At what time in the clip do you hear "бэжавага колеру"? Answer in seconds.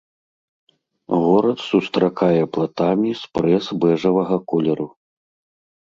3.87-4.93